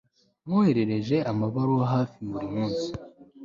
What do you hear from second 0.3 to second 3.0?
Mboherereje amabaruwa hafi buri munsi